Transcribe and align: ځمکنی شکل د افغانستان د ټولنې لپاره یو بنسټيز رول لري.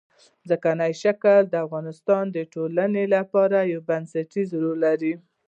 ځمکنی 0.49 0.91
شکل 1.03 1.41
د 1.49 1.53
افغانستان 1.65 2.23
د 2.31 2.37
ټولنې 2.53 3.03
لپاره 3.15 3.57
یو 3.71 3.79
بنسټيز 3.89 4.49
رول 4.61 4.77
لري. 4.85 5.13